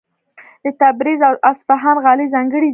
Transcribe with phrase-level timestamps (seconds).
[0.63, 2.69] د تبریز او اصفهان غالۍ ځانګړې دي.